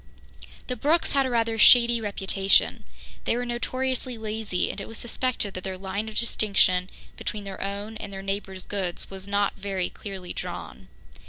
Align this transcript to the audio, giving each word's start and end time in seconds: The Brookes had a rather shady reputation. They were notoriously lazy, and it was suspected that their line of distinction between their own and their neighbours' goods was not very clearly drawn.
The 0.65 0.75
Brookes 0.75 1.11
had 1.11 1.27
a 1.27 1.29
rather 1.29 1.59
shady 1.59 2.01
reputation. 2.01 2.85
They 3.25 3.37
were 3.37 3.45
notoriously 3.45 4.17
lazy, 4.17 4.71
and 4.71 4.81
it 4.81 4.87
was 4.87 4.97
suspected 4.97 5.53
that 5.53 5.63
their 5.63 5.77
line 5.77 6.09
of 6.09 6.17
distinction 6.17 6.89
between 7.17 7.43
their 7.43 7.61
own 7.61 7.97
and 7.97 8.11
their 8.11 8.23
neighbours' 8.23 8.63
goods 8.63 9.11
was 9.11 9.27
not 9.27 9.57
very 9.57 9.91
clearly 9.91 10.33
drawn. 10.33 10.87